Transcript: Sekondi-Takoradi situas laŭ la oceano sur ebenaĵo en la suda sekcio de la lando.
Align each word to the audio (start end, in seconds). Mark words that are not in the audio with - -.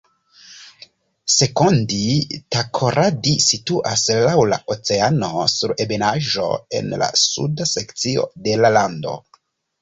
Sekondi-Takoradi 1.33 3.33
situas 3.47 4.05
laŭ 4.29 4.33
la 4.53 4.59
oceano 4.77 5.29
sur 5.57 5.75
ebenaĵo 5.87 6.49
en 6.81 6.91
la 7.03 7.11
suda 7.27 7.69
sekcio 7.75 8.27
de 8.49 8.57
la 8.65 8.75
lando. 8.81 9.15